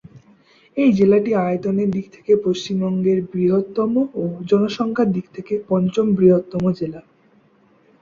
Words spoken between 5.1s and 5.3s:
দিক